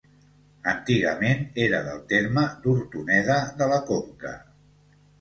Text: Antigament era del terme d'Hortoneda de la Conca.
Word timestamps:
Antigament 0.71 1.43
era 1.67 1.83
del 1.89 2.03
terme 2.15 2.49
d'Hortoneda 2.65 3.39
de 3.63 3.71
la 3.77 3.83
Conca. 3.95 4.39